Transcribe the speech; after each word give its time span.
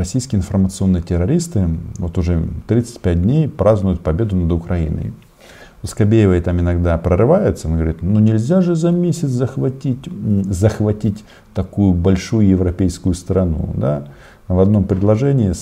российские 0.00 0.38
информационные 0.38 1.02
террористы 1.02 1.68
вот 1.98 2.16
уже 2.16 2.42
35 2.68 3.22
дней 3.22 3.48
празднуют 3.48 4.00
победу 4.00 4.34
над 4.34 4.50
Украиной. 4.50 5.12
У 5.82 5.86
там 6.40 6.58
иногда 6.58 6.96
прорывается, 6.96 7.68
он 7.68 7.74
говорит, 7.74 8.00
ну 8.00 8.18
нельзя 8.18 8.62
же 8.62 8.76
за 8.76 8.90
месяц 8.90 9.28
захватить, 9.28 10.08
захватить 10.44 11.22
такую 11.52 11.92
большую 11.92 12.48
европейскую 12.48 13.14
страну. 13.14 13.70
Да? 13.74 14.04
В 14.48 14.58
одном 14.58 14.84
предложении 14.84 15.52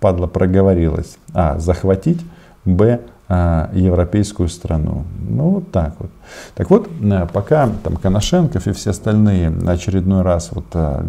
падла 0.00 0.26
проговорилась. 0.26 1.18
А, 1.34 1.58
захватить, 1.58 2.20
Б, 2.64 3.00
европейскую 3.28 4.48
страну. 4.48 5.04
Ну, 5.20 5.50
вот 5.50 5.70
так 5.70 5.94
вот. 5.98 6.10
Так 6.54 6.70
вот, 6.70 6.88
э, 7.02 7.26
пока 7.30 7.68
там 7.84 7.96
Коношенков 7.96 8.66
и 8.66 8.72
все 8.72 8.90
остальные 8.90 9.52
очередной 9.66 10.22
раз 10.22 10.48
вот 10.52 10.64
э, 10.72 11.04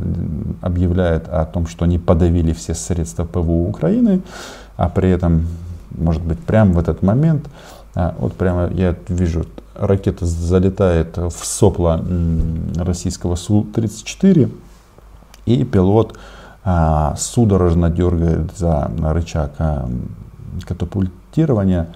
объявляют 0.62 1.30
о 1.30 1.46
том, 1.46 1.66
что 1.66 1.86
они 1.86 1.98
подавили 1.98 2.52
все 2.52 2.74
средства 2.74 3.24
ПВУ 3.24 3.70
Украины, 3.70 4.22
а 4.76 4.90
при 4.90 5.10
этом, 5.10 5.48
может 5.92 6.22
быть, 6.22 6.40
прямо 6.40 6.74
в 6.74 6.80
этот 6.80 7.02
момент, 7.02 7.48
а, 7.96 8.16
вот 8.20 8.34
прямо 8.34 8.70
я 8.72 8.96
вижу, 9.08 9.46
ракета 9.76 10.26
залетает 10.26 11.18
в 11.18 11.32
сопло 11.32 12.02
российского 12.76 13.36
Су-34, 13.36 14.52
и 15.46 15.64
пилот 15.64 16.18
а, 16.64 17.16
судорожно 17.18 17.90
дергает 17.90 18.58
за 18.58 18.92
рычаг 19.02 19.54
а, 19.58 19.90
катапультирования, 20.68 21.90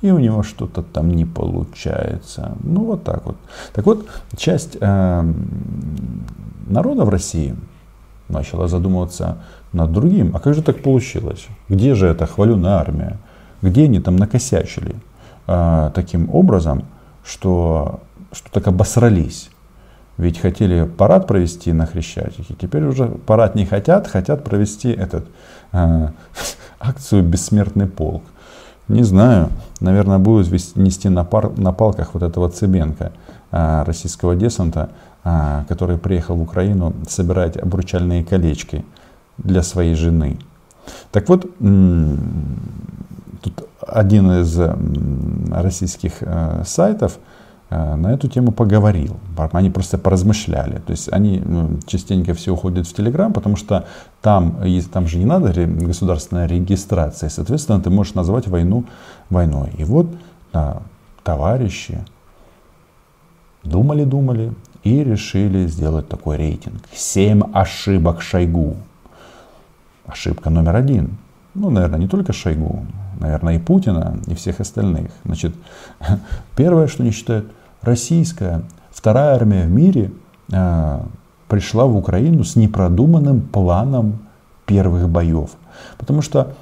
и 0.00 0.10
у 0.10 0.18
него 0.18 0.42
что-то 0.42 0.82
там 0.82 1.10
не 1.10 1.24
получается. 1.24 2.56
Ну 2.62 2.84
вот 2.84 3.04
так 3.04 3.26
вот. 3.26 3.36
Так 3.72 3.86
вот, 3.86 4.06
часть 4.36 4.76
э, 4.80 5.32
народа 6.66 7.04
в 7.04 7.08
России 7.08 7.56
начала 8.28 8.68
задумываться 8.68 9.38
над 9.72 9.92
другим. 9.92 10.36
А 10.36 10.40
как 10.40 10.54
же 10.54 10.62
так 10.62 10.82
получилось? 10.82 11.48
Где 11.68 11.94
же 11.94 12.06
эта 12.06 12.26
хваленая 12.26 12.74
армия? 12.74 13.18
Где 13.62 13.84
они 13.84 14.00
там 14.00 14.16
накосячили 14.16 14.94
э, 15.46 15.90
таким 15.94 16.32
образом, 16.32 16.84
что, 17.24 18.00
что 18.32 18.50
так 18.52 18.68
обосрались? 18.68 19.50
Ведь 20.16 20.38
хотели 20.38 20.84
парад 20.84 21.26
провести 21.26 21.72
на 21.72 21.86
Хрещатике, 21.86 22.54
теперь 22.60 22.84
уже 22.84 23.06
парад 23.06 23.54
не 23.54 23.64
хотят, 23.64 24.08
хотят 24.08 24.44
провести 24.44 24.90
этот, 24.90 25.26
э, 25.72 26.08
акцию 26.80 27.22
«Бессмертный 27.24 27.86
полк». 27.86 28.22
Не 28.88 29.02
знаю, 29.02 29.50
наверное, 29.80 30.18
будут 30.18 30.50
нести 30.76 31.08
на, 31.08 31.24
пар, 31.24 31.56
на 31.58 31.72
палках 31.72 32.14
вот 32.14 32.22
этого 32.22 32.48
Цыбенко, 32.48 33.12
а, 33.50 33.84
российского 33.84 34.34
десанта, 34.34 34.90
а, 35.24 35.64
который 35.68 35.98
приехал 35.98 36.36
в 36.36 36.42
Украину 36.42 36.94
собирать 37.06 37.56
обручальные 37.56 38.24
колечки 38.24 38.84
для 39.36 39.62
своей 39.62 39.94
жены. 39.94 40.38
Так 41.12 41.28
вот, 41.28 41.42
тут 43.42 43.68
один 43.86 44.30
из 44.40 44.58
российских 45.50 46.14
э, 46.22 46.62
сайтов 46.66 47.18
на 47.70 48.12
эту 48.12 48.28
тему 48.28 48.52
поговорил. 48.52 49.16
Они 49.52 49.70
просто 49.70 49.98
поразмышляли. 49.98 50.78
То 50.86 50.92
есть 50.92 51.12
они 51.12 51.42
частенько 51.86 52.32
все 52.34 52.52
уходят 52.52 52.86
в 52.86 52.94
Телеграм, 52.94 53.32
потому 53.32 53.56
что 53.56 53.86
там, 54.22 54.58
там 54.92 55.06
же 55.06 55.18
не 55.18 55.26
надо 55.26 55.52
государственная 55.66 56.46
регистрация. 56.46 57.28
Соответственно, 57.28 57.80
ты 57.80 57.90
можешь 57.90 58.14
назвать 58.14 58.48
войну 58.48 58.84
войной. 59.28 59.70
И 59.76 59.84
вот 59.84 60.06
да, 60.52 60.82
товарищи 61.22 61.98
думали-думали 63.64 64.52
и 64.82 65.04
решили 65.04 65.66
сделать 65.66 66.08
такой 66.08 66.36
рейтинг. 66.36 66.82
Семь 66.94 67.42
ошибок 67.52 68.22
Шойгу. 68.22 68.76
Ошибка 70.06 70.50
номер 70.50 70.76
один. 70.76 71.18
Ну, 71.54 71.70
наверное, 71.70 71.98
не 71.98 72.08
только 72.08 72.32
Шойгу, 72.32 72.86
наверное, 73.20 73.56
и 73.56 73.58
Путина, 73.58 74.18
и 74.26 74.34
всех 74.34 74.60
остальных. 74.60 75.10
Значит, 75.24 75.54
первое, 76.56 76.86
что 76.86 77.02
они 77.02 77.12
считают, 77.12 77.50
российская 77.82 78.62
вторая 78.90 79.34
армия 79.34 79.64
в 79.64 79.70
мире 79.70 80.12
э, 80.52 81.00
пришла 81.48 81.86
в 81.86 81.96
Украину 81.96 82.44
с 82.44 82.56
непродуманным 82.56 83.40
планом 83.40 84.18
первых 84.66 85.08
боев. 85.08 85.50
Потому 85.96 86.22
что 86.22 86.52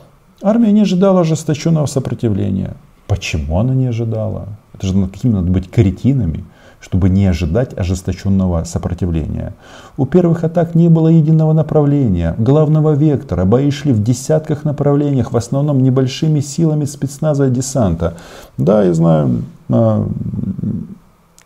армия 0.43 0.72
не 0.72 0.82
ожидала 0.82 1.21
ожесточенного 1.21 1.87
сопротивления. 1.87 2.75
Почему 3.06 3.59
она 3.59 3.75
не 3.75 3.87
ожидала? 3.87 4.49
Это 4.75 4.87
же 4.87 5.06
какими 5.06 5.32
надо 5.32 5.50
быть 5.50 5.71
каретинами, 5.71 6.44
чтобы 6.81 7.09
не 7.09 7.27
ожидать 7.27 7.77
ожесточенного 7.77 8.65
сопротивления. 8.65 9.54
У 9.97 10.06
первых 10.06 10.44
атак 10.44 10.75
не 10.75 10.88
было 10.88 11.09
единого 11.09 11.53
направления, 11.53 12.34
главного 12.38 12.93
вектора. 12.93 13.44
Бои 13.44 13.71
шли 13.71 13.93
в 13.93 14.03
десятках 14.03 14.65
направлениях, 14.65 15.33
в 15.33 15.37
основном 15.37 15.83
небольшими 15.83 16.41
силами 16.41 16.84
спецназа 16.84 17.47
и 17.47 17.50
десанта. 17.50 18.15
Да, 18.59 18.84
я 18.84 18.93
знаю, 18.93 19.44
а, 19.69 20.06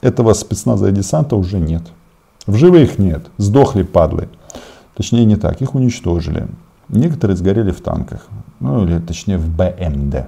этого 0.01 0.33
спецназа 0.33 0.89
и 0.89 0.93
десанта 0.93 1.37
уже 1.37 1.59
нет. 1.59 1.83
В 2.47 2.57
живых 2.57 2.99
нет, 2.99 3.27
сдохли 3.37 3.83
падлы. 3.83 4.29
Точнее 4.95 5.25
не 5.25 5.37
так, 5.37 5.61
их 5.61 5.75
уничтожили. 5.75 6.49
Некоторые 6.89 7.37
сгорели 7.37 7.71
в 7.71 7.81
танках, 7.81 8.27
ну 8.59 8.85
или 8.85 8.99
точнее 8.99 9.39
в 9.39 9.49
БМД. 9.49 10.27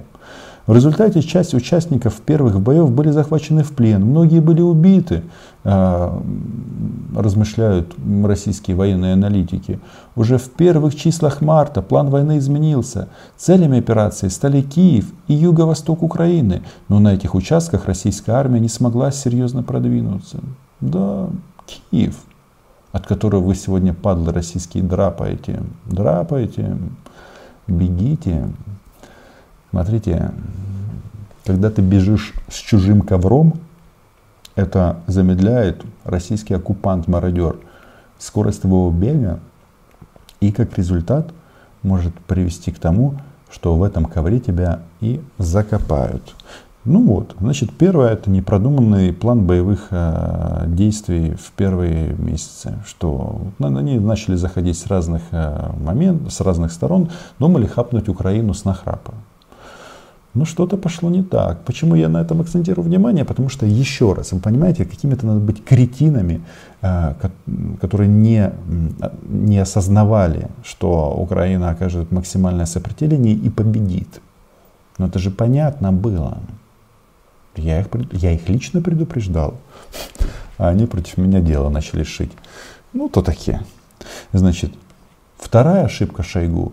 В 0.66 0.74
результате 0.74 1.22
часть 1.22 1.54
участников 1.54 2.20
первых 2.20 2.60
боев 2.60 2.90
были 2.90 3.10
захвачены 3.10 3.64
в 3.64 3.72
плен, 3.72 4.04
многие 4.04 4.40
были 4.40 4.60
убиты, 4.60 5.24
а, 5.64 6.22
размышляют 7.16 7.94
российские 8.24 8.76
военные 8.76 9.14
аналитики. 9.14 9.80
Уже 10.14 10.38
в 10.38 10.50
первых 10.50 10.94
числах 10.94 11.40
марта 11.40 11.82
план 11.82 12.10
войны 12.10 12.38
изменился. 12.38 13.08
Целями 13.36 13.78
операции 13.78 14.28
стали 14.28 14.62
Киев 14.62 15.06
и 15.26 15.34
юго-восток 15.34 16.02
Украины, 16.02 16.62
но 16.88 17.00
на 17.00 17.14
этих 17.14 17.34
участках 17.34 17.86
российская 17.86 18.32
армия 18.32 18.60
не 18.60 18.68
смогла 18.68 19.10
серьезно 19.10 19.64
продвинуться. 19.64 20.38
Да, 20.80 21.28
Киев, 21.66 22.14
от 22.92 23.06
которого 23.06 23.42
вы 23.42 23.56
сегодня, 23.56 23.94
падлы 23.94 24.32
российские, 24.32 24.84
драпаете, 24.84 25.60
драпаете, 25.86 26.76
бегите, 27.66 28.48
Смотрите, 29.72 30.33
когда 31.47 31.71
ты 31.71 31.81
бежишь 31.81 32.34
с 32.50 32.56
чужим 32.56 33.00
ковром, 33.00 33.55
это 34.55 34.99
замедляет 35.06 35.83
российский 36.05 36.53
оккупант-мародер 36.53 37.56
скорость 38.19 38.62
твоего 38.62 38.91
бега 38.91 39.41
и 40.41 40.53
как 40.53 40.77
результат 40.77 41.33
может 41.83 42.15
привести 42.27 42.71
к 42.71 42.78
тому, 42.78 43.15
что 43.50 43.75
в 43.77 43.83
этом 43.83 44.05
ковре 44.05 44.41
тебя 44.41 44.81
и 45.00 45.22
закопают. 45.38 46.34
Ну 46.84 47.06
вот, 47.06 47.34
значит, 47.41 47.71
первое 47.72 48.10
это 48.10 48.28
непродуманный 48.28 49.15
план 49.15 49.47
боевых 49.47 49.87
э, 49.91 50.65
действий 50.66 51.34
в 51.34 51.53
первые 51.53 52.15
месяцы, 52.19 52.75
что 52.84 53.41
они 53.59 53.99
начали 53.99 54.34
заходить 54.34 54.77
с 54.77 54.87
разных 54.87 55.22
э, 55.31 55.71
моментов, 55.81 56.31
с 56.31 56.43
разных 56.43 56.72
сторон, 56.72 57.09
думали 57.39 57.65
хапнуть 57.65 58.10
Украину 58.10 58.53
с 58.53 58.66
нахрапа. 58.66 59.15
Но 60.34 60.47
что-то 60.47 60.78
пошло 60.78 61.10
не 61.10 61.22
так. 61.22 61.62
Почему 61.65 61.94
я 61.94 62.09
на 62.09 62.22
этом 62.22 62.41
акцентирую 62.41 62.84
внимание? 62.84 63.25
Потому 63.25 63.50
что, 63.50 63.66
еще 63.66 64.15
раз, 64.15 64.32
вы 64.32 64.41
понимаете, 64.41 64.87
какими-то 64.87 65.26
надо 65.26 65.41
быть 65.41 65.62
кретинами, 65.62 66.41
э, 66.81 67.15
которые 67.81 68.09
не, 68.09 68.50
не 69.28 69.59
осознавали, 69.59 70.48
что 70.65 71.15
Украина 71.19 71.71
окажет 71.71 72.12
максимальное 72.12 72.65
сопротивление 72.65 73.34
и 73.34 73.50
победит. 73.50 74.21
Но 74.97 75.09
это 75.09 75.19
же 75.19 75.31
понятно 75.31 75.92
было. 75.92 76.38
Я 77.54 77.81
их, 77.81 77.88
я 78.12 78.32
их 78.32 78.48
лично 78.48 78.81
предупреждал. 78.81 79.54
А 80.56 80.69
они 80.69 80.87
против 80.87 81.19
меня 81.19 81.41
дело 81.41 81.69
начали 81.69 82.04
шить. 82.04 82.32
Ну, 82.94 83.10
то 83.10 83.21
такие. 83.21 83.60
Значит, 84.32 84.72
вторая 85.38 85.84
ошибка 85.84 86.22
Шойгу 86.22 86.72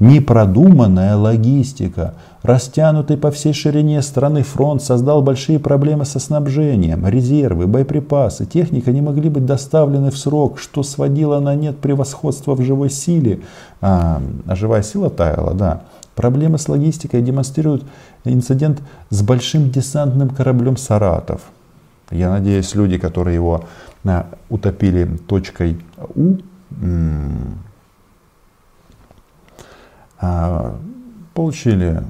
Непродуманная 0.00 1.16
логистика. 1.16 2.14
Растянутый 2.42 3.16
по 3.16 3.30
всей 3.30 3.52
ширине 3.52 4.00
страны 4.00 4.42
фронт 4.42 4.82
создал 4.82 5.22
большие 5.22 5.58
проблемы 5.58 6.04
со 6.04 6.20
снабжением. 6.20 7.06
Резервы, 7.06 7.66
боеприпасы, 7.66 8.46
техника 8.46 8.92
не 8.92 9.00
могли 9.00 9.28
быть 9.28 9.44
доставлены 9.44 10.10
в 10.10 10.18
срок, 10.18 10.58
что 10.60 10.82
сводило 10.84 11.40
на 11.40 11.56
нет 11.56 11.78
превосходство 11.78 12.54
в 12.54 12.62
живой 12.62 12.90
силе. 12.90 13.40
А, 13.80 14.22
а 14.46 14.54
живая 14.54 14.82
сила 14.82 15.10
таяла, 15.10 15.52
да. 15.54 15.82
Проблемы 16.14 16.58
с 16.58 16.68
логистикой 16.68 17.22
демонстрирует 17.22 17.82
инцидент 18.24 18.82
с 19.10 19.22
большим 19.22 19.70
десантным 19.70 20.30
кораблем 20.30 20.76
«Саратов». 20.76 21.42
Я 22.10 22.30
надеюсь, 22.30 22.74
люди, 22.74 22.98
которые 22.98 23.34
его 23.34 23.64
а, 24.04 24.26
утопили 24.48 25.04
точкой 25.26 25.78
У, 26.14 26.36
а, 30.20 30.76
получили 31.38 32.02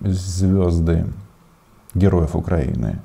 звезды 0.00 1.04
героев 1.94 2.34
Украины. 2.34 2.98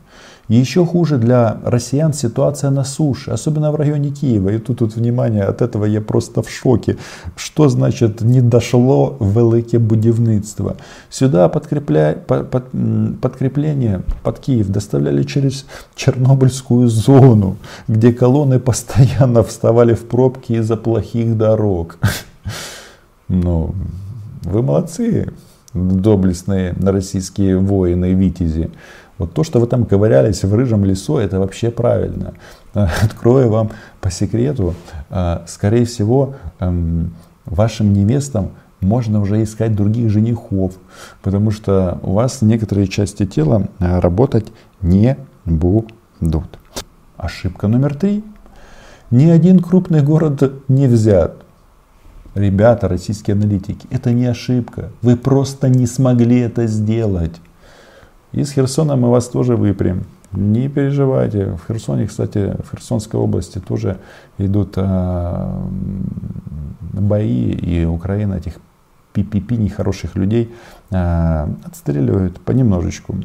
Еще 0.47 0.85
хуже 0.85 1.17
для 1.17 1.57
россиян 1.65 2.13
ситуация 2.13 2.71
на 2.71 2.85
суше, 2.85 3.31
особенно 3.31 3.71
в 3.71 3.75
районе 3.75 4.11
Киева. 4.11 4.49
И 4.49 4.59
тут, 4.59 4.77
тут 4.79 4.95
внимание, 4.95 5.43
от 5.43 5.61
этого 5.61 5.85
я 5.85 6.01
просто 6.01 6.41
в 6.41 6.49
шоке. 6.49 6.95
Что 7.35 7.69
значит 7.69 8.21
не 8.21 8.41
дошло 8.41 9.17
велике 9.19 9.79
будівництво? 9.79 10.75
Сюда 11.09 11.49
подкрепля... 11.49 12.15
под... 12.27 12.49
Под... 12.49 12.63
подкрепление 13.21 14.01
под 14.23 14.39
Киев 14.39 14.69
доставляли 14.69 15.23
через 15.23 15.65
Чернобыльскую 15.95 16.87
зону, 16.87 17.57
где 17.89 18.13
колонны 18.13 18.59
постоянно 18.59 19.43
вставали 19.43 19.93
в 19.93 20.07
пробки 20.07 20.53
из-за 20.53 20.77
плохих 20.77 21.37
дорог. 21.37 21.97
Ну, 23.31 23.75
вы 24.43 24.61
молодцы, 24.61 25.31
доблестные 25.73 26.73
российские 26.81 27.57
воины 27.57 28.13
витязи. 28.13 28.71
Вот 29.17 29.33
то, 29.33 29.43
что 29.43 29.59
вы 29.59 29.67
там 29.67 29.85
ковырялись 29.85 30.43
в 30.43 30.53
рыжем 30.55 30.85
лесу, 30.85 31.17
это 31.17 31.39
вообще 31.39 31.71
правильно. 31.71 32.33
Открою 32.73 33.49
вам 33.49 33.71
по 33.99 34.09
секрету, 34.09 34.75
а, 35.09 35.43
скорее 35.47 35.85
всего, 35.85 36.35
эм, 36.59 37.13
вашим 37.45 37.91
невестам 37.91 38.51
можно 38.79 39.21
уже 39.21 39.43
искать 39.43 39.75
других 39.75 40.09
женихов, 40.09 40.75
потому 41.21 41.51
что 41.51 41.99
у 42.01 42.13
вас 42.13 42.41
некоторые 42.41 42.87
части 42.87 43.25
тела 43.25 43.67
а, 43.79 43.99
работать 43.99 44.47
не 44.81 45.17
будут. 45.43 46.59
Ошибка 47.17 47.67
номер 47.67 47.95
три. 47.95 48.23
Ни 49.11 49.25
один 49.25 49.59
крупный 49.59 50.01
город 50.01 50.53
не 50.69 50.87
взят. 50.87 51.43
Ребята, 52.39 52.87
российские 52.87 53.33
аналитики, 53.33 53.85
это 53.91 54.13
не 54.13 54.25
ошибка. 54.25 54.91
Вы 55.01 55.17
просто 55.17 55.67
не 55.67 55.85
смогли 55.85 56.39
это 56.39 56.67
сделать. 56.67 57.35
Из 58.31 58.51
Херсона 58.53 58.95
мы 58.95 59.09
вас 59.09 59.27
тоже 59.27 59.57
выпрям. 59.57 60.05
Не 60.31 60.69
переживайте. 60.69 61.57
В 61.57 61.67
Херсоне, 61.67 62.07
кстати, 62.07 62.55
в 62.63 62.71
Херсонской 62.71 63.19
области 63.19 63.59
тоже 63.59 63.97
идут 64.37 64.75
а, 64.77 65.69
бои, 66.93 67.51
и 67.51 67.83
Украина 67.83 68.35
этих 68.35 68.53
пи-пи-пи 69.23 69.57
нехороших 69.57 70.15
людей 70.15 70.53
а, 70.91 71.49
отстреливают 71.65 72.39
понемножечку. 72.41 73.15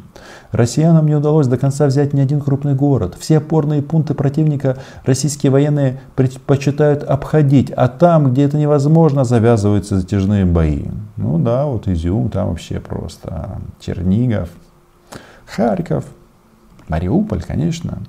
Россиянам 0.51 1.07
не 1.07 1.15
удалось 1.15 1.47
до 1.47 1.57
конца 1.57 1.85
взять 1.87 2.13
ни 2.13 2.19
один 2.19 2.41
крупный 2.41 2.75
город. 2.75 3.15
Все 3.19 3.37
опорные 3.37 3.81
пункты 3.81 4.13
противника 4.13 4.77
российские 5.03 5.51
военные 5.51 5.99
предпочитают 6.15 7.03
обходить, 7.03 7.71
а 7.71 7.87
там, 7.87 8.31
где 8.31 8.43
это 8.43 8.57
невозможно, 8.57 9.23
завязываются 9.23 9.99
затяжные 9.99 10.45
бои. 10.45 10.85
Ну 11.17 11.39
да, 11.39 11.65
вот 11.65 11.87
Изюм, 11.87 12.29
там 12.29 12.49
вообще 12.49 12.79
просто 12.79 13.59
Чернигов, 13.79 14.49
Харьков, 15.45 16.05
Мариуполь, 16.87 17.41
конечно. 17.41 17.99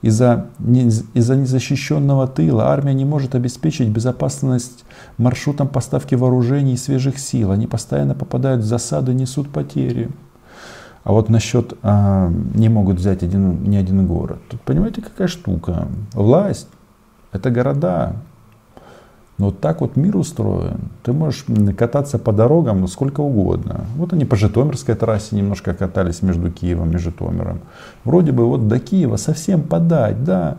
Из-за 0.00 0.46
из 0.60 1.02
незащищенного 1.14 2.28
тыла 2.28 2.68
армия 2.68 2.94
не 2.94 3.04
может 3.04 3.34
обеспечить 3.34 3.88
безопасность 3.88 4.84
маршрутам 5.16 5.66
поставки 5.66 6.14
вооружений 6.14 6.74
и 6.74 6.76
свежих 6.76 7.18
сил. 7.18 7.50
Они 7.50 7.66
постоянно 7.66 8.14
попадают 8.14 8.62
в 8.62 8.66
засады, 8.66 9.12
несут 9.12 9.50
потери. 9.50 10.08
А 11.02 11.12
вот 11.12 11.28
насчет 11.28 11.74
а, 11.82 12.30
не 12.54 12.68
могут 12.68 12.98
взять 12.98 13.22
один, 13.22 13.64
ни 13.64 13.76
один 13.76 14.06
город. 14.06 14.38
Тут 14.50 14.60
понимаете, 14.60 15.02
какая 15.02 15.26
штука? 15.26 15.88
Власть– 16.12 16.68
это 17.32 17.50
города. 17.50 18.16
Но 19.38 19.46
вот 19.46 19.60
так 19.60 19.80
вот 19.80 19.96
мир 19.96 20.16
устроен. 20.16 20.90
Ты 21.04 21.12
можешь 21.12 21.44
кататься 21.76 22.18
по 22.18 22.32
дорогам 22.32 22.86
сколько 22.88 23.20
угодно. 23.20 23.84
Вот 23.96 24.12
они 24.12 24.24
по 24.24 24.34
Житомирской 24.34 24.96
трассе 24.96 25.36
немножко 25.36 25.74
катались 25.74 26.22
между 26.22 26.50
Киевом 26.50 26.90
и 26.90 26.98
Житомиром. 26.98 27.60
Вроде 28.04 28.32
бы 28.32 28.44
вот 28.44 28.66
до 28.66 28.80
Киева 28.80 29.16
совсем 29.16 29.62
подать, 29.62 30.24
да. 30.24 30.56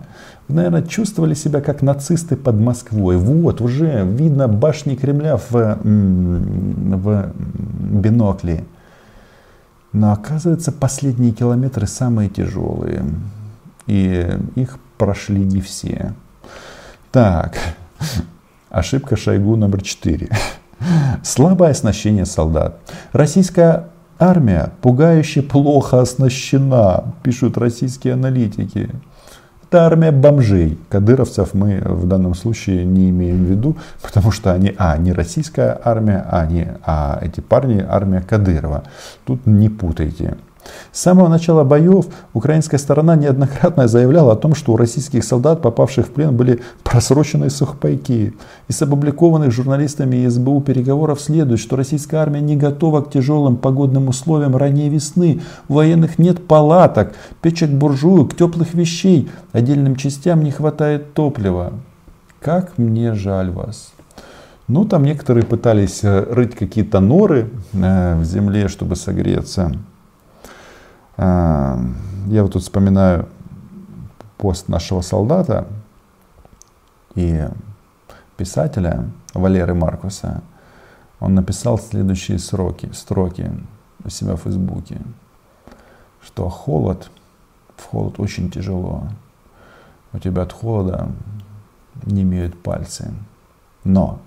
Наверное, 0.48 0.84
чувствовали 0.84 1.34
себя 1.34 1.60
как 1.60 1.82
нацисты 1.82 2.38
под 2.38 2.56
Москвой. 2.56 3.18
Вот, 3.18 3.60
уже 3.60 4.06
видно 4.06 4.48
башни 4.48 4.96
Кремля 4.96 5.36
в, 5.36 5.52
в 5.52 7.34
бинокле. 7.92 8.64
Но 9.92 10.14
оказывается, 10.14 10.72
последние 10.72 11.34
километры 11.34 11.86
самые 11.86 12.30
тяжелые. 12.30 13.04
И 13.88 14.28
их 14.56 14.80
прошли 14.98 15.44
не 15.44 15.60
все. 15.62 16.14
Так, 17.12 17.58
Ошибка 18.70 19.18
Шойгу 19.18 19.56
номер 19.56 19.82
4. 19.82 20.30
Слабое 21.24 21.72
оснащение 21.72 22.26
солдат. 22.26 22.80
Российская 23.14 23.86
армия 24.20 24.72
пугающе 24.82 25.42
плохо 25.42 26.02
оснащена, 26.02 27.16
пишут 27.24 27.58
российские 27.58 28.14
аналитики. 28.14 28.90
Это 29.64 29.86
армия 29.86 30.12
бомжей. 30.12 30.78
Кадыровцев 30.90 31.54
мы 31.54 31.82
в 31.84 32.08
данном 32.08 32.36
случае 32.36 32.86
не 32.86 33.10
имеем 33.10 33.46
в 33.46 33.50
виду, 33.50 33.78
потому 34.04 34.32
что 34.32 34.52
они, 34.52 34.76
а, 34.78 34.98
не 34.98 35.14
российская 35.14 35.80
армия, 35.84 36.26
а, 36.30 36.46
не, 36.46 36.68
а 36.84 37.20
эти 37.22 37.40
парни 37.40 37.84
армия 37.88 38.22
Кадырова. 38.22 38.84
Тут 39.26 39.48
не 39.48 39.70
путайте. 39.70 40.38
С 40.92 41.02
самого 41.02 41.28
начала 41.28 41.64
боев 41.64 42.08
украинская 42.34 42.80
сторона 42.80 43.16
неоднократно 43.16 43.88
заявляла 43.88 44.34
о 44.34 44.36
том, 44.36 44.56
что 44.56 44.74
у 44.74 44.78
российских 44.78 45.24
солдат, 45.24 45.62
попавших 45.62 46.08
в 46.08 46.12
плен, 46.12 46.36
были 46.36 46.62
просроченные 46.84 47.50
сухпайки. 47.50 48.34
Из 48.68 48.82
опубликованных 48.82 49.52
журналистами 49.52 50.28
СБУ 50.28 50.62
переговоров 50.62 51.22
следует, 51.22 51.60
что 51.60 51.76
российская 51.76 52.18
армия 52.18 52.42
не 52.42 52.56
готова 52.56 53.02
к 53.02 53.12
тяжелым 53.12 53.58
погодным 53.58 54.08
условиям 54.10 54.56
ранней 54.56 54.90
весны. 54.90 55.42
У 55.68 55.76
военных 55.76 56.20
нет 56.20 56.46
палаток, 56.48 57.14
печек 57.42 57.70
буржуек, 57.70 58.36
теплых 58.36 58.74
вещей. 58.74 59.30
Отдельным 59.52 59.96
частям 59.96 60.44
не 60.44 60.52
хватает 60.52 61.14
топлива. 61.14 61.74
Как 62.42 62.78
мне 62.78 63.14
жаль 63.14 63.52
вас. 63.52 63.92
Ну, 64.68 64.86
там 64.86 65.04
некоторые 65.04 65.46
пытались 65.46 66.04
э, 66.04 66.26
рыть 66.32 66.56
какие-то 66.56 67.00
норы 67.00 67.50
э, 67.74 68.16
в 68.20 68.24
земле, 68.24 68.68
чтобы 68.68 68.96
согреться. 68.96 69.72
А, 71.22 71.78
я 72.28 72.44
вот 72.44 72.54
тут 72.54 72.62
вспоминаю 72.62 73.28
пост 74.38 74.70
нашего 74.70 75.02
солдата 75.02 75.68
и 77.14 77.46
писателя 78.38 79.10
Валеры 79.34 79.74
Маркуса. 79.74 80.42
Он 81.20 81.36
написал 81.36 81.78
следующие 81.78 82.40
сроки, 82.40 82.90
строки 82.94 83.52
у 84.06 84.10
себя 84.10 84.38
в 84.38 84.44
Фейсбуке, 84.44 85.02
что 86.24 86.48
холод, 86.48 87.12
в 87.76 87.84
холод 87.84 88.18
очень 88.18 88.50
тяжело. 88.50 89.04
У 90.14 90.20
тебя 90.20 90.44
от 90.44 90.54
холода 90.54 91.10
не 92.04 92.22
имеют 92.22 92.64
пальцы. 92.64 93.14
Но 93.84 94.22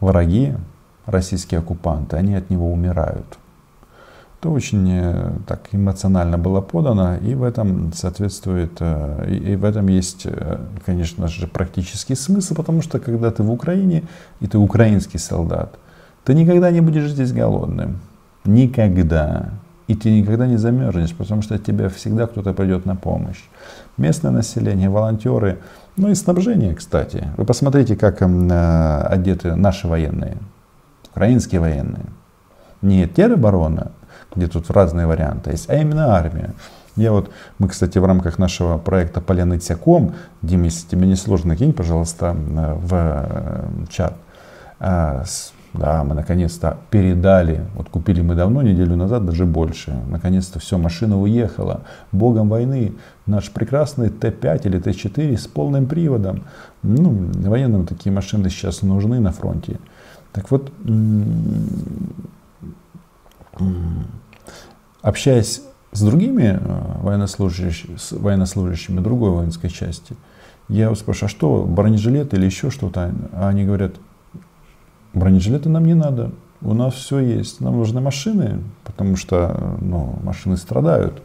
враги, 0.00 0.56
российские 1.04 1.60
оккупанты, 1.60 2.16
они 2.16 2.34
от 2.34 2.48
него 2.48 2.72
умирают 2.72 3.38
то 4.40 4.52
очень 4.52 4.88
э, 4.88 5.32
так 5.46 5.68
эмоционально 5.72 6.38
было 6.38 6.60
подано, 6.60 7.16
и 7.16 7.34
в 7.34 7.42
этом 7.42 7.92
соответствует, 7.92 8.70
э, 8.78 9.30
и 9.30 9.56
в 9.56 9.64
этом 9.64 9.88
есть, 9.88 10.26
э, 10.26 10.60
конечно 10.86 11.26
же, 11.26 11.48
практический 11.48 12.14
смысл, 12.14 12.54
потому 12.54 12.80
что 12.82 13.00
когда 13.00 13.32
ты 13.32 13.42
в 13.42 13.50
Украине, 13.50 14.04
и 14.40 14.46
ты 14.46 14.58
украинский 14.58 15.18
солдат, 15.18 15.76
ты 16.24 16.34
никогда 16.34 16.70
не 16.70 16.80
будешь 16.80 17.10
здесь 17.10 17.32
голодным. 17.32 17.98
Никогда. 18.44 19.50
И 19.88 19.94
ты 19.94 20.10
никогда 20.10 20.46
не 20.46 20.58
замерзнешь, 20.58 21.14
потому 21.14 21.42
что 21.42 21.58
тебе 21.58 21.88
всегда 21.88 22.26
кто-то 22.26 22.52
придет 22.52 22.86
на 22.86 22.94
помощь. 22.94 23.42
Местное 23.96 24.30
население, 24.30 24.90
волонтеры, 24.90 25.58
ну 25.96 26.10
и 26.10 26.14
снабжение, 26.14 26.74
кстати. 26.74 27.26
Вы 27.36 27.44
посмотрите, 27.44 27.96
как 27.96 28.22
одеты 28.22 29.56
наши 29.56 29.88
военные, 29.88 30.36
украинские 31.10 31.60
военные. 31.60 32.04
Не 32.82 33.08
тероборона, 33.08 33.92
где 34.38 34.46
тут 34.46 34.70
разные 34.70 35.06
варианты 35.06 35.50
есть, 35.50 35.68
а 35.68 35.74
именно 35.76 36.14
армия. 36.14 36.54
Я 36.96 37.12
вот, 37.12 37.30
мы, 37.58 37.68
кстати, 37.68 37.98
в 37.98 38.04
рамках 38.04 38.38
нашего 38.38 38.78
проекта 38.78 39.20
Поляныцяком, 39.20 40.14
Дим, 40.42 40.64
если 40.64 40.88
тебе 40.88 41.06
не 41.06 41.14
сложно, 41.14 41.56
кинь, 41.56 41.72
пожалуйста, 41.72 42.34
в 42.34 42.92
э, 42.92 43.68
чат. 43.90 44.14
А, 44.80 45.22
да, 45.74 46.02
мы 46.02 46.14
наконец-то 46.14 46.78
передали, 46.90 47.64
вот 47.74 47.88
купили 47.88 48.20
мы 48.20 48.34
давно, 48.34 48.62
неделю 48.62 48.96
назад, 48.96 49.26
даже 49.26 49.44
больше. 49.44 49.96
Наконец-то 50.08 50.58
все, 50.58 50.78
машина 50.78 51.20
уехала. 51.20 51.82
Богом 52.10 52.48
войны 52.48 52.94
наш 53.26 53.50
прекрасный 53.50 54.08
Т5 54.08 54.66
или 54.66 54.80
Т4 54.80 55.36
с 55.36 55.46
полным 55.46 55.86
приводом. 55.86 56.44
Ну, 56.82 57.30
военным 57.34 57.86
такие 57.86 58.12
машины 58.12 58.50
сейчас 58.50 58.82
нужны 58.82 59.20
на 59.20 59.30
фронте. 59.30 59.78
Так 60.32 60.50
вот, 60.50 60.72
общаясь 65.02 65.62
с 65.92 66.02
другими 66.02 66.58
э, 66.60 67.02
военнослужащими, 67.02 67.96
с 67.96 68.12
военнослужащими 68.12 69.00
другой 69.00 69.30
воинской 69.30 69.70
части, 69.70 70.16
я 70.68 70.94
спрашиваю, 70.94 71.26
а 71.26 71.30
что, 71.30 71.64
бронежилет 71.64 72.34
или 72.34 72.44
еще 72.44 72.70
что-то? 72.70 73.12
А 73.32 73.48
они 73.48 73.64
говорят, 73.64 73.94
бронежилеты 75.14 75.68
нам 75.68 75.86
не 75.86 75.94
надо, 75.94 76.32
у 76.60 76.74
нас 76.74 76.94
все 76.94 77.20
есть. 77.20 77.60
Нам 77.60 77.76
нужны 77.76 78.00
машины, 78.00 78.62
потому 78.84 79.16
что 79.16 79.76
ну, 79.80 80.18
машины 80.22 80.56
страдают 80.56 81.22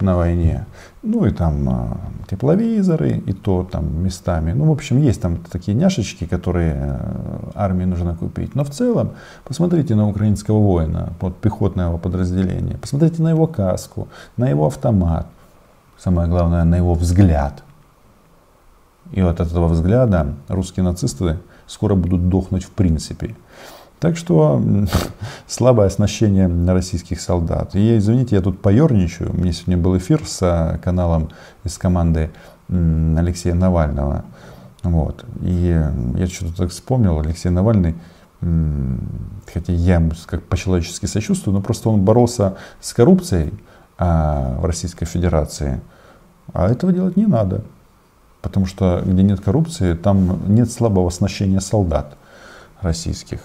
на 0.00 0.16
войне. 0.16 0.66
Ну 1.02 1.24
и 1.24 1.30
там 1.30 1.68
а, 1.68 1.98
тепловизоры, 2.28 3.22
и 3.26 3.32
то 3.32 3.66
там 3.70 4.04
местами. 4.04 4.52
Ну, 4.52 4.66
в 4.66 4.72
общем, 4.72 5.00
есть 5.00 5.22
там 5.22 5.38
такие 5.38 5.74
няшечки, 5.74 6.26
которые 6.26 6.74
э, 6.76 7.38
армии 7.54 7.84
нужно 7.84 8.14
купить. 8.14 8.54
Но 8.54 8.64
в 8.64 8.70
целом, 8.70 9.12
посмотрите 9.44 9.94
на 9.94 10.08
украинского 10.08 10.58
воина, 10.58 11.14
вот 11.20 11.36
пехотное 11.38 11.96
подразделение. 11.96 12.76
Посмотрите 12.76 13.22
на 13.22 13.30
его 13.30 13.46
каску, 13.46 14.08
на 14.36 14.48
его 14.48 14.66
автомат. 14.66 15.26
Самое 15.98 16.28
главное, 16.28 16.64
на 16.64 16.76
его 16.76 16.94
взгляд. 16.94 17.62
И 19.12 19.22
вот 19.22 19.40
от 19.40 19.48
этого 19.48 19.68
взгляда 19.68 20.34
русские 20.48 20.84
нацисты 20.84 21.38
скоро 21.66 21.94
будут 21.94 22.28
дохнуть 22.28 22.64
в 22.64 22.70
принципе. 22.70 23.36
Так 24.00 24.16
что 24.16 24.62
слабое 25.46 25.86
оснащение 25.86 26.50
российских 26.72 27.20
солдат. 27.20 27.74
И 27.74 27.96
извините, 27.96 28.36
я 28.36 28.42
тут 28.42 28.60
поерничаю. 28.60 29.32
У 29.32 29.36
меня 29.36 29.52
сегодня 29.52 29.78
был 29.78 29.96
эфир 29.96 30.26
с 30.26 30.38
а, 30.42 30.78
каналом 30.78 31.30
из 31.64 31.78
команды 31.78 32.30
Алексея 32.68 33.54
Навального. 33.54 34.24
Вот. 34.82 35.24
И 35.40 35.82
я 36.16 36.26
что-то 36.26 36.56
так 36.56 36.70
вспомнил, 36.70 37.18
Алексей 37.18 37.48
Навальный, 37.48 37.94
хотя 39.52 39.72
я 39.72 39.94
ему 39.94 40.12
как 40.26 40.42
по-человечески 40.42 41.06
сочувствую, 41.06 41.54
но 41.54 41.62
просто 41.62 41.88
он 41.88 42.02
боролся 42.02 42.56
с 42.80 42.92
коррупцией 42.92 43.54
а, 43.96 44.58
в 44.60 44.64
Российской 44.64 45.06
Федерации. 45.06 45.80
А 46.52 46.70
этого 46.70 46.92
делать 46.92 47.16
не 47.16 47.26
надо. 47.26 47.62
Потому 48.42 48.66
что 48.66 49.02
где 49.04 49.22
нет 49.22 49.40
коррупции, 49.40 49.94
там 49.94 50.54
нет 50.54 50.70
слабого 50.70 51.08
оснащения 51.08 51.60
солдат 51.60 52.16
российских. 52.82 53.40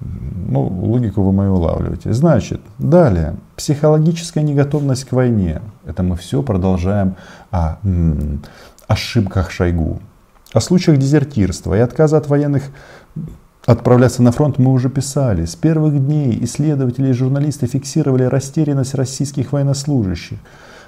Ну, 0.00 0.62
логику 0.62 1.22
вы 1.22 1.32
мою 1.32 1.54
улавливаете. 1.54 2.12
Значит, 2.12 2.60
далее. 2.78 3.36
Психологическая 3.56 4.42
неготовность 4.42 5.04
к 5.04 5.12
войне. 5.12 5.60
Это 5.84 6.02
мы 6.02 6.16
все 6.16 6.42
продолжаем 6.42 7.16
о 7.50 7.76
м, 7.84 8.42
ошибках 8.88 9.50
Шойгу. 9.50 10.00
О 10.52 10.60
случаях 10.60 10.98
дезертирства 10.98 11.74
и 11.74 11.80
отказа 11.80 12.16
от 12.16 12.28
военных 12.28 12.64
отправляться 13.66 14.22
на 14.22 14.32
фронт 14.32 14.58
мы 14.58 14.72
уже 14.72 14.88
писали. 14.88 15.44
С 15.44 15.54
первых 15.54 16.04
дней 16.04 16.42
исследователи 16.44 17.08
и 17.08 17.12
журналисты 17.12 17.66
фиксировали 17.66 18.24
растерянность 18.24 18.94
российских 18.94 19.52
военнослужащих. 19.52 20.38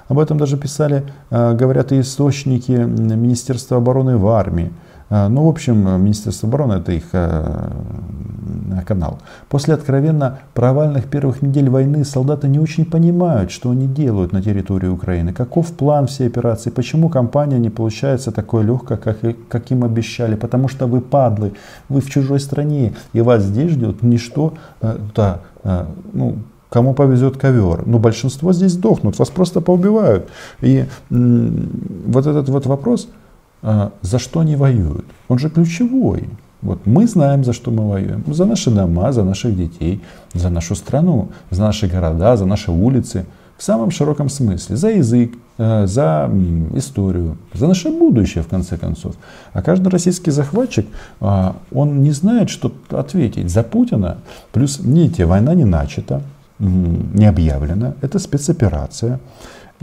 Об 0.07 0.19
этом 0.19 0.37
даже 0.37 0.57
писали, 0.57 1.05
э, 1.29 1.53
говорят 1.53 1.91
и 1.91 2.01
источники 2.01 2.71
Министерства 2.71 3.77
обороны 3.77 4.17
в 4.17 4.27
армии. 4.27 4.73
Э, 5.09 5.27
ну, 5.29 5.45
в 5.45 5.47
общем, 5.47 6.01
Министерство 6.01 6.49
обороны 6.49 6.73
это 6.73 6.91
их 6.91 7.05
э, 7.13 7.71
канал. 8.81 9.19
После 9.49 9.73
откровенно 9.73 10.39
провальных 10.53 11.05
первых 11.05 11.41
недель 11.41 11.69
войны 11.69 12.03
солдаты 12.03 12.47
не 12.47 12.59
очень 12.59 12.85
понимают, 12.85 13.51
что 13.51 13.69
они 13.69 13.87
делают 13.87 14.31
на 14.31 14.41
территории 14.41 14.87
Украины, 14.87 15.33
каков 15.33 15.71
план 15.73 16.07
всей 16.07 16.27
операции, 16.27 16.69
почему 16.71 17.09
компания 17.09 17.59
не 17.59 17.69
получается 17.69 18.31
такой 18.31 18.63
легкой, 18.63 18.97
как, 18.97 19.17
как 19.47 19.71
им 19.71 19.83
обещали, 19.83 20.35
потому 20.35 20.67
что 20.67 20.87
вы 20.87 21.01
падлы, 21.01 21.53
вы 21.89 22.01
в 22.01 22.09
чужой 22.09 22.39
стране, 22.39 22.93
и 23.13 23.21
вас 23.21 23.43
здесь 23.43 23.71
ждет 23.71 24.01
ничто, 24.01 24.53
э, 24.81 24.97
да, 25.15 25.39
э, 25.63 25.85
ну, 26.13 26.37
кому 26.73 26.95
повезет 26.95 27.37
ковер. 27.37 27.85
Но 27.85 27.99
большинство 27.99 28.51
здесь 28.51 28.71
сдохнут, 28.71 29.19
вас 29.19 29.29
просто 29.29 29.61
поубивают. 29.61 30.27
И 30.61 30.85
вот 31.09 32.25
этот 32.25 32.49
вот 32.49 32.65
вопрос, 32.65 33.07
э, 33.61 33.89
за 34.01 34.19
что 34.19 34.39
они 34.39 34.55
воюют, 34.55 35.05
он 35.27 35.37
же 35.37 35.49
ключевой. 35.49 36.29
Вот 36.63 36.85
мы 36.85 37.07
знаем, 37.07 37.43
за 37.43 37.53
что 37.53 37.71
мы 37.71 37.89
воюем. 37.89 38.23
За 38.27 38.45
наши 38.45 38.71
дома, 38.71 39.11
за 39.11 39.23
наших 39.23 39.55
детей, 39.55 40.01
за 40.33 40.49
нашу 40.49 40.75
страну, 40.75 41.29
за 41.51 41.61
наши 41.61 41.87
города, 41.87 42.37
за 42.37 42.45
наши 42.45 42.71
улицы. 42.71 43.25
В 43.57 43.63
самом 43.63 43.91
широком 43.91 44.29
смысле. 44.29 44.77
За 44.77 44.89
язык, 44.89 45.33
э, 45.57 45.87
за 45.87 46.29
историю, 46.75 47.37
за 47.53 47.67
наше 47.67 47.89
будущее, 47.89 48.43
в 48.43 48.47
конце 48.47 48.77
концов. 48.77 49.15
А 49.53 49.61
каждый 49.61 49.89
российский 49.89 50.31
захватчик, 50.31 50.85
а, 51.19 51.55
он 51.71 52.01
не 52.01 52.11
знает, 52.11 52.49
что 52.49 52.71
ответить. 52.89 53.49
За 53.49 53.63
Путина, 53.63 54.17
плюс, 54.53 54.79
видите, 54.79 55.25
война 55.25 55.53
не 55.53 55.65
начата, 55.65 56.21
не 56.59 57.25
объявлена. 57.25 57.93
Это 58.01 58.19
спецоперация. 58.19 59.19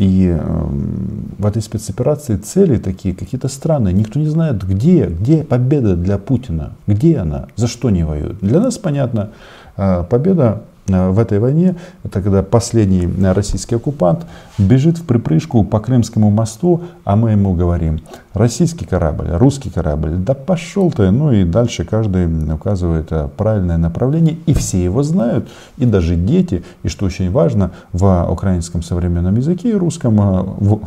И 0.01 0.29
эм, 0.29 1.35
в 1.37 1.45
этой 1.45 1.61
спецоперации 1.61 2.37
цели 2.37 2.79
такие 2.79 3.15
какие-то 3.15 3.49
странные. 3.49 3.93
Никто 3.93 4.19
не 4.19 4.29
знает, 4.29 4.67
где, 4.67 5.05
где 5.05 5.45
победа 5.45 5.95
для 5.95 6.17
Путина, 6.17 6.73
где 6.87 7.19
она, 7.19 7.49
за 7.57 7.69
что 7.69 7.91
не 7.91 8.03
воюют. 8.03 8.39
Для 8.41 8.61
нас 8.61 8.79
понятно, 8.79 9.33
э, 9.77 10.05
победа 10.09 10.63
в 10.91 11.19
этой 11.19 11.39
войне, 11.39 11.77
это 12.05 12.23
когда 12.23 12.43
последний 12.43 13.09
российский 13.33 13.77
оккупант 13.77 14.27
бежит 14.59 14.99
в 14.99 15.05
припрыжку 15.05 15.65
по 15.65 15.81
Крымскому 15.81 16.31
мосту, 16.31 16.83
а 17.05 17.17
мы 17.17 17.33
ему 17.33 17.55
говорим, 17.55 18.01
российский 18.35 18.85
корабль, 18.85 19.29
русский 19.31 19.71
корабль, 19.71 20.17
да 20.17 20.35
пошел 20.35 20.91
ты, 20.91 21.11
ну 21.11 21.33
и 21.33 21.45
дальше 21.45 21.85
каждый 21.85 22.27
указывает 22.53 23.09
э, 23.11 23.29
правильное 23.37 23.79
направление, 23.79 24.37
и 24.47 24.55
все 24.55 24.83
его 24.83 25.03
знают, 25.03 25.49
и 25.79 25.87
даже 25.87 26.17
дети, 26.17 26.63
и 26.83 26.89
что 26.89 27.07
очень 27.07 27.31
важно, 27.31 27.71
в 27.93 28.27
украинском 28.31 28.83
современном 28.83 29.37
языке 29.37 29.71
и 29.71 29.75
русском, 29.75 30.21
э, 30.21 30.43
в, 30.59 30.81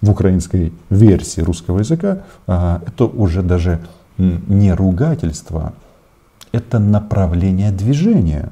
в 0.00 0.10
украинской 0.10 0.72
версии 0.90 1.40
русского 1.40 1.78
языка, 1.78 2.18
это 2.46 3.06
уже 3.06 3.42
даже 3.42 3.80
не 4.18 4.72
ругательство, 4.72 5.72
это 6.52 6.78
направление 6.78 7.72
движения. 7.72 8.50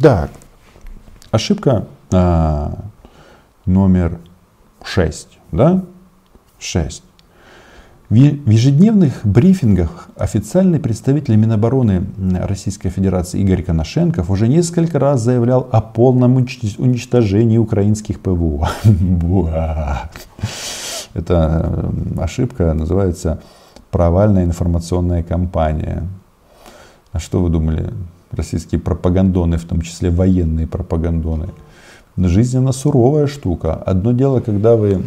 Так, 0.00 0.30
ошибка 1.30 1.86
а, 2.10 2.84
номер 3.66 4.18
6, 4.84 5.38
да? 5.52 5.84
6. 6.58 7.02
В 8.08 8.14
ежедневных 8.14 9.20
брифингах 9.24 10.08
официальный 10.16 10.78
представитель 10.78 11.36
Минобороны 11.36 12.06
Российской 12.46 12.90
Федерации 12.90 13.40
Игорь 13.40 13.62
Коношенков 13.62 14.28
уже 14.28 14.48
несколько 14.48 14.98
раз 14.98 15.22
заявлял 15.22 15.66
о 15.72 15.80
полном 15.80 16.36
уничтожении 16.36 17.56
украинских 17.56 18.20
ПВО. 18.20 18.68
Эта 21.14 21.90
ошибка 22.18 22.74
называется 22.74 23.40
провальная 23.90 24.44
информационная 24.44 25.22
кампания. 25.22 26.06
А 27.12 27.18
что 27.18 27.42
вы 27.42 27.48
думали? 27.50 27.92
Российские 28.32 28.80
пропагандоны, 28.80 29.56
в 29.56 29.64
том 29.64 29.80
числе 29.80 30.10
военные 30.10 30.66
пропагандоны. 30.66 31.48
Жизнь 32.16 32.58
она 32.58 32.72
суровая 32.72 33.26
штука. 33.26 33.74
Одно 33.74 34.12
дело, 34.12 34.40
когда 34.40 34.76
вы 34.76 35.00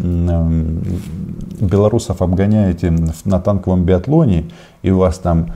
белорусов 1.59 2.21
обгоняете 2.21 2.93
на 3.25 3.39
танковом 3.39 3.83
биатлоне, 3.83 4.45
и 4.81 4.89
у 4.91 4.97
вас 4.97 5.19
там 5.19 5.51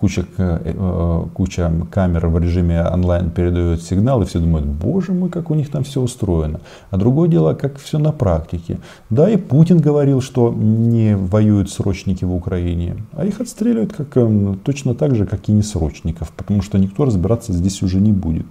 куча, 0.00 0.24
э, 0.38 1.24
куча 1.34 1.72
камер 1.90 2.28
в 2.28 2.38
режиме 2.38 2.82
онлайн 2.82 3.30
передает 3.30 3.82
сигнал, 3.82 4.22
и 4.22 4.24
все 4.24 4.38
думают, 4.38 4.66
боже 4.66 5.12
мой, 5.12 5.30
как 5.30 5.50
у 5.50 5.54
них 5.54 5.70
там 5.70 5.82
все 5.82 6.00
устроено. 6.00 6.60
А 6.90 6.96
другое 6.96 7.28
дело, 7.28 7.54
как 7.54 7.78
все 7.78 7.98
на 7.98 8.12
практике. 8.12 8.78
Да, 9.10 9.28
и 9.28 9.36
Путин 9.36 9.78
говорил, 9.78 10.20
что 10.20 10.52
не 10.52 11.16
воюют 11.16 11.70
срочники 11.70 12.24
в 12.24 12.34
Украине, 12.34 12.96
а 13.12 13.24
их 13.24 13.40
отстреливают 13.40 13.92
как, 13.92 14.16
эм, 14.16 14.58
точно 14.62 14.94
так 14.94 15.16
же, 15.16 15.26
как 15.26 15.48
и 15.48 15.52
не 15.52 15.62
срочников, 15.62 16.30
потому 16.30 16.62
что 16.62 16.78
никто 16.78 17.04
разбираться 17.04 17.52
здесь 17.52 17.82
уже 17.82 18.00
не 18.00 18.12
будет. 18.12 18.46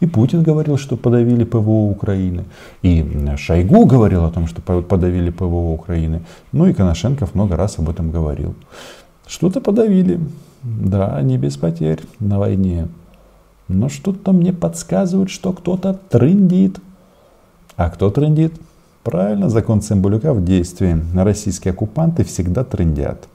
И 0.00 0.06
Путин 0.06 0.42
говорил, 0.42 0.78
что 0.78 0.96
подавили 0.96 1.44
ПВО 1.44 1.90
Украины. 1.90 2.44
И 2.82 3.04
Шойгу 3.36 3.84
говорил 3.84 4.24
о 4.24 4.30
том, 4.30 4.46
что 4.46 4.62
подавили 4.62 5.30
ПВО 5.30 5.72
Украины. 5.74 6.22
Ну 6.52 6.66
и 6.66 6.72
Коношенков 6.72 7.34
много 7.34 7.56
раз 7.56 7.78
об 7.78 7.90
этом 7.90 8.10
говорил. 8.10 8.54
Что-то 9.26 9.60
подавили. 9.60 10.20
Да, 10.62 11.20
не 11.22 11.38
без 11.38 11.56
потерь 11.56 12.00
на 12.20 12.38
войне. 12.38 12.88
Но 13.68 13.88
что-то 13.88 14.32
мне 14.32 14.52
подсказывает, 14.52 15.30
что 15.30 15.52
кто-то 15.52 15.94
трындит. 15.94 16.78
А 17.76 17.90
кто 17.90 18.10
трындит? 18.10 18.54
Правильно, 19.02 19.50
закон 19.50 19.82
Цимбалюка 19.82 20.32
в 20.32 20.44
действии. 20.44 20.98
Российские 21.14 21.72
оккупанты 21.72 22.24
всегда 22.24 22.64
трындят. 22.64 23.28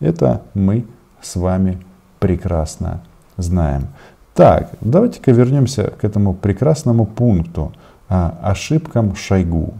Это 0.00 0.42
мы 0.54 0.84
с 1.20 1.36
вами 1.36 1.78
прекрасно 2.20 3.02
знаем. 3.36 3.88
Так, 4.34 4.70
давайте-ка 4.80 5.32
вернемся 5.32 5.92
к 6.00 6.04
этому 6.04 6.34
прекрасному 6.34 7.06
пункту. 7.06 7.72
А, 8.08 8.38
ошибкам 8.42 9.16
Шойгу. 9.16 9.74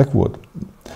Так 0.00 0.14
вот, 0.14 0.38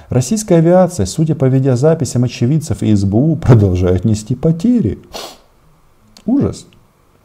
Российская 0.09 0.55
авиация, 0.55 1.05
судя 1.05 1.35
по 1.35 1.45
видеозаписям 1.45 2.25
очевидцев 2.25 2.83
и 2.83 2.95
СБУ, 2.95 3.37
продолжает 3.43 4.07
нести 4.07 4.35
потери. 4.35 4.99
Ужас. 6.25 6.65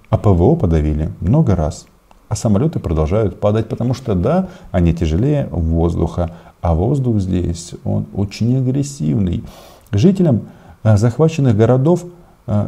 А 0.09 0.17
ПВО 0.17 0.55
подавили 0.55 1.09
много 1.21 1.55
раз. 1.55 1.86
А 2.27 2.36
самолеты 2.36 2.79
продолжают 2.79 3.39
падать, 3.39 3.69
потому 3.69 3.93
что 3.93 4.13
да, 4.13 4.50
они 4.71 4.93
тяжелее 4.93 5.48
воздуха. 5.51 6.31
А 6.59 6.75
воздух 6.75 7.21
здесь, 7.21 7.75
он 7.86 8.07
очень 8.13 8.57
агрессивный. 8.57 9.45
Жителям 9.93 10.50
э, 10.83 10.98
захваченных 10.98 11.55
городов 11.55 12.03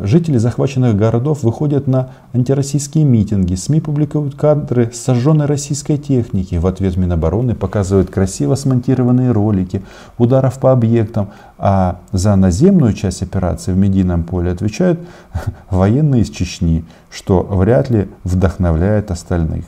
жители 0.03 0.37
захваченных 0.37 0.95
городов 0.95 1.41
выходят 1.43 1.87
на 1.87 2.11
антироссийские 2.33 3.03
митинги. 3.03 3.55
СМИ 3.55 3.81
публикуют 3.81 4.35
кадры 4.35 4.91
сожженной 4.93 5.47
российской 5.47 5.97
техники. 5.97 6.55
В 6.55 6.67
ответ 6.67 6.97
Минобороны 6.97 7.55
показывают 7.55 8.11
красиво 8.11 8.53
смонтированные 8.53 9.31
ролики 9.31 9.81
ударов 10.19 10.59
по 10.59 10.71
объектам. 10.71 11.29
А 11.57 11.99
за 12.11 12.35
наземную 12.35 12.93
часть 12.93 13.23
операции 13.23 13.73
в 13.73 13.77
медийном 13.77 14.23
поле 14.23 14.51
отвечают 14.51 14.99
военные 15.71 16.21
из 16.21 16.29
Чечни, 16.29 16.85
что 17.09 17.41
вряд 17.41 17.89
ли 17.89 18.07
вдохновляет 18.23 19.09
остальных. 19.09 19.65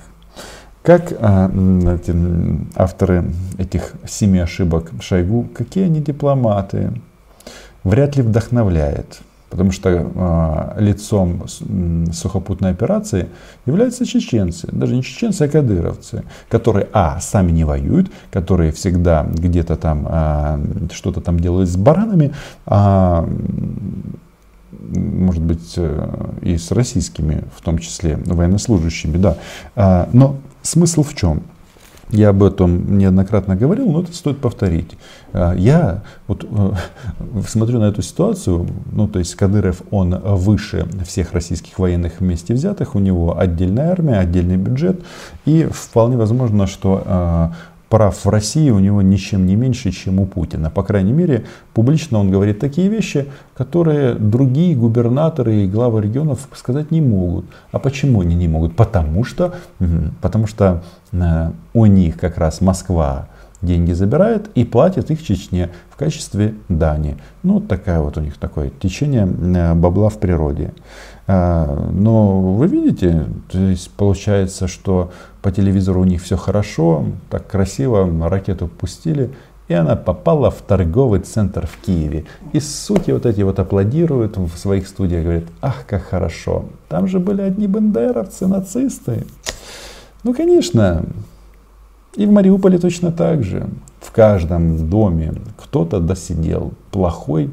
Как 0.83 1.13
а, 1.19 1.49
эти, 1.95 2.13
авторы 2.75 3.31
этих 3.57 3.93
семи 4.05 4.39
ошибок 4.39 4.91
Шойгу, 4.99 5.47
какие 5.55 5.85
они 5.85 6.01
дипломаты, 6.01 6.91
вряд 7.83 8.15
ли 8.17 8.21
вдохновляет. 8.21 9.21
Потому 9.53 9.71
что 9.71 9.89
э, 9.89 10.81
лицом 10.81 11.43
сухопутной 12.11 12.71
операции 12.71 13.29
являются 13.67 14.03
чеченцы. 14.03 14.67
Даже 14.71 14.95
не 14.95 15.03
чеченцы, 15.03 15.43
а 15.43 15.47
кадыровцы. 15.47 16.23
Которые, 16.49 16.87
а, 16.91 17.19
сами 17.19 17.51
не 17.51 17.63
воюют, 17.63 18.11
которые 18.31 18.71
всегда 18.71 19.27
где-то 19.31 19.75
там 19.75 20.07
э, 20.09 20.87
что-то 20.91 21.21
там 21.21 21.39
делают 21.39 21.69
с 21.69 21.75
баранами, 21.75 22.33
а 22.65 23.29
может 24.89 25.43
быть, 25.43 25.73
э, 25.77 26.35
и 26.41 26.57
с 26.57 26.71
российскими, 26.71 27.43
в 27.55 27.61
том 27.61 27.77
числе 27.77 28.17
военнослужащими, 28.25 29.17
да. 29.17 29.37
А, 29.75 30.09
но 30.13 30.37
смысл 30.63 31.03
в 31.03 31.13
чем? 31.13 31.43
Я 32.13 32.29
об 32.29 32.43
этом 32.43 32.99
неоднократно 32.99 33.55
говорил, 33.55 33.91
но 33.91 34.03
это 34.03 34.13
стоит 34.13 34.37
повторить. 34.37 34.91
А, 35.33 35.55
я 35.55 36.03
вот 36.27 36.45
э, 36.47 36.71
смотрю 37.47 37.79
на 37.79 37.85
эту 37.85 38.03
ситуацию, 38.03 38.67
ну 38.91 39.07
то 39.07 39.17
есть 39.17 39.33
Кадыров, 39.33 39.81
он 39.89 40.15
выше 40.19 40.87
всех 41.07 41.33
российских 41.33 41.79
военных 41.79 42.19
вместе 42.19 42.53
взятых, 42.53 42.93
у 42.93 42.99
него 42.99 43.39
отдельная 43.39 43.91
армия, 43.91 44.19
отдельный 44.19 44.57
бюджет, 44.57 45.01
и 45.45 45.67
вполне 45.71 46.15
возможно, 46.15 46.67
что 46.67 47.01
а, 47.03 47.53
прав 47.93 48.25
в 48.25 48.29
России 48.29 48.71
у 48.71 48.79
него 48.79 49.03
ничем 49.03 49.45
не 49.45 49.55
меньше, 49.55 49.91
чем 49.91 50.19
у 50.19 50.25
Путина. 50.25 50.71
По 50.71 50.81
крайней 50.81 51.13
мере, 51.13 51.45
публично 51.75 52.17
он 52.17 52.31
говорит 52.31 52.57
такие 52.57 52.89
вещи, 52.89 53.27
которые 53.55 54.15
другие 54.15 54.75
губернаторы 54.75 55.57
и 55.57 55.67
главы 55.67 56.01
регионов 56.01 56.47
сказать 56.55 56.89
не 56.89 57.01
могут. 57.01 57.45
А 57.71 57.77
почему 57.77 58.21
они 58.21 58.33
не 58.33 58.47
могут? 58.47 58.75
Потому 58.75 59.23
что, 59.23 59.53
потому 60.23 60.47
что 60.47 60.81
э, 61.11 61.51
у 61.75 61.85
них 61.85 62.17
как 62.17 62.39
раз 62.39 62.61
Москва 62.61 63.27
деньги 63.63 63.93
забирает 63.93 64.49
и 64.55 64.63
платит 64.63 65.09
их 65.11 65.23
Чечне 65.23 65.69
в 65.89 65.95
качестве 65.95 66.53
дани. 66.69 67.17
Ну, 67.41 67.59
такая 67.59 67.99
вот 67.99 68.17
у 68.17 68.21
них 68.21 68.37
такое 68.37 68.69
течение 68.69 69.27
э, 69.27 69.73
бабла 69.73 70.09
в 70.09 70.19
природе. 70.19 70.73
А, 71.25 71.89
но 71.91 72.41
вы 72.41 72.67
видите, 72.67 73.25
то 73.51 73.57
есть 73.57 73.89
получается, 73.91 74.67
что 74.67 75.11
по 75.41 75.51
телевизору 75.51 76.01
у 76.01 76.05
них 76.05 76.21
все 76.21 76.35
хорошо, 76.35 77.05
так 77.29 77.47
красиво, 77.47 78.09
ракету 78.29 78.67
пустили, 78.67 79.31
и 79.69 79.73
она 79.73 79.95
попала 79.95 80.51
в 80.51 80.61
торговый 80.61 81.21
центр 81.21 81.65
в 81.65 81.77
Киеве. 81.85 82.25
И 82.51 82.59
сути 82.59 83.11
вот 83.11 83.25
эти 83.25 83.41
вот 83.41 83.59
аплодируют 83.59 84.37
в 84.37 84.57
своих 84.57 84.87
студиях, 84.87 85.23
говорят, 85.23 85.45
ах, 85.61 85.85
как 85.87 86.03
хорошо. 86.03 86.65
Там 86.89 87.07
же 87.07 87.19
были 87.19 87.41
одни 87.41 87.67
бандеровцы, 87.67 88.45
нацисты. 88.47 89.25
Ну, 90.23 90.33
конечно. 90.33 91.05
И 92.15 92.25
в 92.25 92.31
Мариуполе 92.31 92.77
точно 92.77 93.11
так 93.11 93.43
же. 93.43 93.67
В 93.99 94.11
каждом 94.11 94.89
доме 94.89 95.33
кто-то 95.57 95.99
досидел. 95.99 96.73
Плохой, 96.91 97.49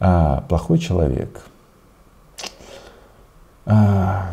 а, 0.00 0.44
плохой 0.48 0.78
человек. 0.78 1.40
А, 3.64 4.30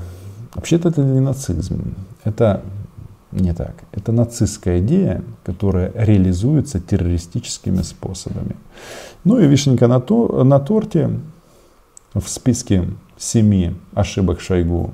вообще-то 0.56 0.90
это 0.90 1.02
не 1.02 1.20
нацизм. 1.20 1.96
Это 2.24 2.62
не 3.32 3.54
так. 3.54 3.74
Это 3.92 4.12
нацистская 4.12 4.80
идея, 4.80 5.24
которая 5.44 5.92
реализуется 5.96 6.80
террористическими 6.80 7.82
способами. 7.82 8.56
Ну 9.24 9.40
и 9.40 9.48
вишенка 9.48 9.88
на, 9.88 10.00
то, 10.00 10.44
на 10.44 10.60
торте 10.60 11.10
в 12.14 12.28
списке 12.28 12.88
семи 13.18 13.76
ошибок 13.94 14.42
Шойгу 14.42 14.94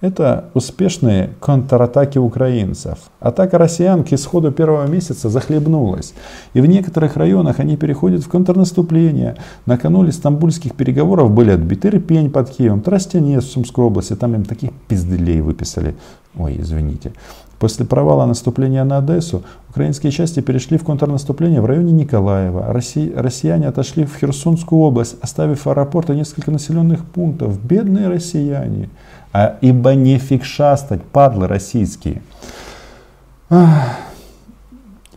это 0.00 0.50
успешные 0.54 1.30
контратаки 1.40 2.18
украинцев. 2.18 2.98
Атака 3.18 3.58
россиян 3.58 4.04
к 4.04 4.12
исходу 4.12 4.52
первого 4.52 4.86
месяца 4.86 5.28
захлебнулась. 5.28 6.14
И 6.54 6.60
в 6.60 6.66
некоторых 6.66 7.16
районах 7.16 7.58
они 7.58 7.76
переходят 7.76 8.22
в 8.22 8.28
контрнаступление. 8.28 9.36
Накануне 9.66 10.12
стамбульских 10.12 10.74
переговоров 10.74 11.32
были 11.32 11.50
отбиты 11.50 11.88
Ирпень 11.88 12.30
под 12.30 12.50
Киевом, 12.50 12.80
Тростянец 12.80 13.44
в 13.44 13.50
Сумской 13.50 13.84
области. 13.84 14.14
Там 14.14 14.34
им 14.34 14.44
таких 14.44 14.70
пизделей 14.86 15.40
выписали. 15.40 15.96
Ой, 16.36 16.56
извините. 16.60 17.12
После 17.58 17.84
провала 17.84 18.24
наступления 18.24 18.84
на 18.84 18.98
Одессу 18.98 19.42
украинские 19.68 20.12
части 20.12 20.40
перешли 20.40 20.78
в 20.78 20.84
контрнаступление 20.84 21.60
в 21.60 21.66
районе 21.66 21.92
Николаева. 21.92 22.72
Росси... 22.72 23.12
Россияне 23.14 23.66
отошли 23.66 24.04
в 24.04 24.16
Херсонскую 24.16 24.80
область, 24.80 25.16
оставив 25.20 25.66
аэропорт 25.66 26.10
и 26.10 26.14
несколько 26.14 26.50
населенных 26.50 27.04
пунктов. 27.04 27.60
Бедные 27.62 28.08
россияне 28.08 28.88
а 29.32 29.58
ибо 29.60 29.94
не 29.94 30.18
фикшастать, 30.18 31.02
падлы 31.02 31.46
российские. 31.46 32.22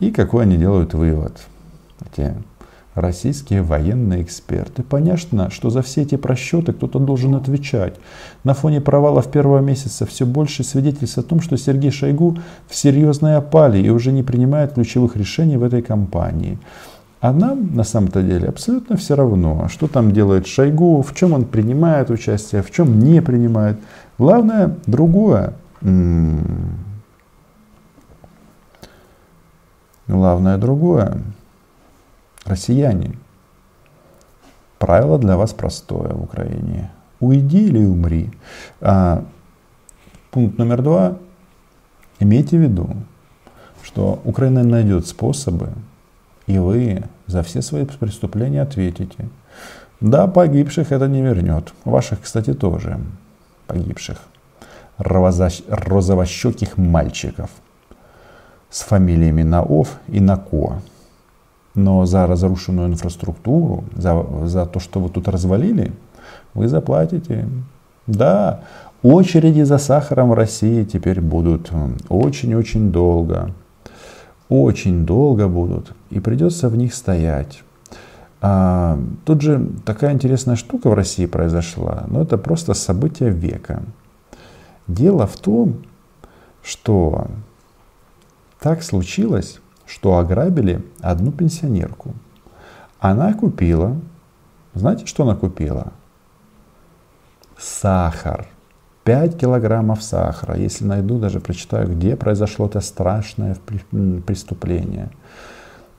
И 0.00 0.10
какой 0.10 0.44
они 0.44 0.56
делают 0.56 0.94
вывод? 0.94 1.40
Эти 2.00 2.34
российские 2.94 3.62
военные 3.62 4.22
эксперты. 4.22 4.82
Понятно, 4.82 5.50
что 5.50 5.70
за 5.70 5.82
все 5.82 6.02
эти 6.02 6.16
просчеты 6.16 6.72
кто-то 6.72 6.98
должен 6.98 7.34
отвечать. 7.34 7.94
На 8.44 8.54
фоне 8.54 8.80
провалов 8.80 9.30
первого 9.30 9.60
месяца 9.60 10.04
все 10.06 10.26
больше 10.26 10.64
свидетельств 10.64 11.18
о 11.18 11.22
том, 11.22 11.40
что 11.40 11.56
Сергей 11.56 11.90
Шойгу 11.90 12.38
в 12.68 12.74
серьезной 12.74 13.36
опале 13.36 13.80
и 13.80 13.90
уже 13.90 14.12
не 14.12 14.22
принимает 14.22 14.74
ключевых 14.74 15.16
решений 15.16 15.56
в 15.56 15.62
этой 15.62 15.82
кампании. 15.82 16.58
А 17.20 17.32
нам 17.32 17.74
на 17.74 17.84
самом-то 17.84 18.20
деле 18.20 18.48
абсолютно 18.48 18.96
все 18.96 19.14
равно, 19.14 19.68
что 19.68 19.86
там 19.86 20.10
делает 20.10 20.46
Шойгу, 20.46 21.02
в 21.02 21.14
чем 21.14 21.32
он 21.32 21.44
принимает 21.44 22.10
участие, 22.10 22.62
в 22.62 22.70
чем 22.72 22.98
не 22.98 23.22
принимает. 23.22 23.78
Главное 24.18 24.76
другое. 24.86 25.54
Главное 30.08 30.58
другое. 30.58 31.22
Россияне. 32.44 33.16
Правило 34.78 35.18
для 35.18 35.36
вас 35.36 35.52
простое 35.52 36.12
в 36.12 36.22
Украине. 36.22 36.90
Уйди 37.20 37.66
или 37.66 37.84
умри. 37.84 38.30
А, 38.80 39.24
пункт 40.30 40.58
номер 40.58 40.82
два. 40.82 41.18
Имейте 42.18 42.56
в 42.56 42.60
виду, 42.60 42.88
что 43.82 44.20
Украина 44.24 44.64
найдет 44.64 45.06
способы, 45.06 45.70
и 46.46 46.58
вы 46.58 47.04
за 47.26 47.42
все 47.42 47.62
свои 47.62 47.84
преступления 47.84 48.62
ответите. 48.62 49.28
Да, 50.00 50.26
погибших 50.26 50.90
это 50.90 51.06
не 51.06 51.22
вернет. 51.22 51.72
Ваших, 51.84 52.22
кстати, 52.22 52.54
тоже 52.54 52.98
погибших, 53.66 54.18
розовощеких 54.98 56.76
мальчиков 56.76 57.50
с 58.68 58.82
фамилиями 58.82 59.42
Наов 59.42 59.98
и 60.08 60.20
Нако. 60.20 60.80
Но 61.74 62.04
за 62.04 62.26
разрушенную 62.26 62.88
инфраструктуру, 62.88 63.84
за, 63.96 64.26
за 64.44 64.66
то, 64.66 64.78
что 64.78 65.00
вы 65.00 65.08
тут 65.08 65.28
развалили, 65.28 65.92
вы 66.54 66.68
заплатите. 66.68 67.48
Да, 68.06 68.60
очереди 69.02 69.62
за 69.62 69.78
сахаром 69.78 70.30
в 70.30 70.34
России 70.34 70.84
теперь 70.84 71.20
будут 71.20 71.70
очень-очень 72.08 72.92
долго. 72.92 73.52
Очень 74.48 75.06
долго 75.06 75.48
будут. 75.48 75.94
И 76.10 76.20
придется 76.20 76.68
в 76.68 76.76
них 76.76 76.94
стоять. 76.94 77.62
А, 78.42 78.98
тут 79.24 79.40
же 79.40 79.66
такая 79.86 80.12
интересная 80.12 80.56
штука 80.56 80.90
в 80.90 80.94
России 80.94 81.26
произошла, 81.26 82.04
но 82.08 82.22
это 82.22 82.36
просто 82.36 82.74
событие 82.74 83.30
века. 83.30 83.82
Дело 84.88 85.26
в 85.28 85.36
том, 85.38 85.84
что 86.62 87.28
так 88.60 88.82
случилось, 88.82 89.60
что 89.92 90.16
ограбили 90.16 90.82
одну 91.02 91.32
пенсионерку. 91.32 92.14
Она 92.98 93.34
купила, 93.34 93.94
знаете, 94.72 95.04
что 95.04 95.24
она 95.24 95.36
купила? 95.36 95.92
Сахар. 97.58 98.46
5 99.04 99.36
килограммов 99.36 100.02
сахара. 100.02 100.56
Если 100.56 100.86
найду, 100.86 101.18
даже 101.18 101.40
прочитаю, 101.40 101.88
где 101.88 102.16
произошло 102.16 102.66
это 102.66 102.80
страшное 102.80 103.56
преступление. 104.26 105.10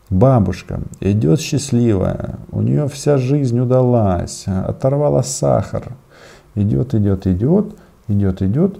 Бабушка 0.10 0.80
идет 1.00 1.40
счастливая, 1.40 2.40
у 2.52 2.62
нее 2.62 2.88
вся 2.88 3.18
жизнь 3.18 3.60
удалась, 3.60 4.46
оторвала 4.48 5.22
сахар. 5.22 5.94
Идет, 6.56 6.96
идет, 6.96 7.28
идет, 7.28 7.76
идет, 8.08 8.42
идет, 8.42 8.80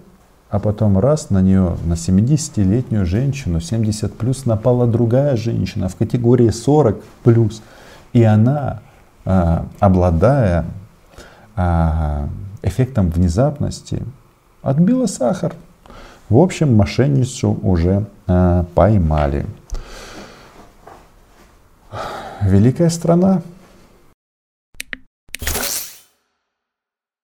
а 0.54 0.60
потом 0.60 1.00
раз 1.00 1.32
на 1.32 1.42
нее, 1.42 1.78
на 1.84 1.94
70-летнюю 1.94 3.08
женщину, 3.08 3.60
70 3.60 4.16
плюс, 4.16 4.46
напала 4.46 4.86
другая 4.86 5.36
женщина 5.36 5.90
в 5.90 5.96
категории 5.96 6.52
40 6.52 7.02
плюс. 7.24 7.64
И 8.14 8.22
она, 8.22 8.82
а, 9.26 9.66
обладая 9.80 10.66
а, 11.56 12.30
эффектом 12.62 13.10
внезапности, 13.10 14.04
отбила 14.62 15.08
сахар. 15.08 15.56
В 16.30 16.38
общем, 16.38 16.76
мошенницу 16.76 17.58
уже 17.64 18.06
а, 18.28 18.68
поймали. 18.76 19.48
Великая 22.42 22.92
страна, 22.92 23.42